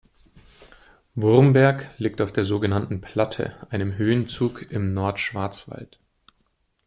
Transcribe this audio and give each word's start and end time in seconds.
Wurmberg 1.13 1.91
liegt 1.99 2.21
auf 2.21 2.33
der 2.33 2.43
so 2.43 2.59
genannten 2.59 3.01
Platte, 3.01 3.53
einem 3.69 3.97
Höhenzug 3.97 4.71
im 4.71 4.95
Nordschwarzwald. 4.95 5.99